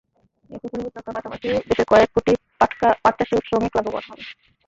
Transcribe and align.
এতে 0.49 0.67
পরিবেশ 0.71 0.93
রক্ষার 0.93 1.15
পাশাপাশি 1.17 1.47
দেশের 1.69 1.87
কয়েক 1.91 2.09
কোটি 2.15 2.33
পাটচাষি 3.03 3.33
এবং 3.33 3.43
শ্রমিক 3.47 3.73
লাভবান 3.77 4.03
হবে। 4.07 4.23